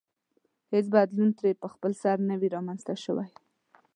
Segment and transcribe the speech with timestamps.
[0.73, 3.29] هېڅ بدلون ترې په خپلسر نه وي رامنځته شوی.